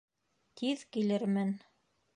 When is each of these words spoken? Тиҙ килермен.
Тиҙ 0.61 0.87
килермен. 0.97 1.57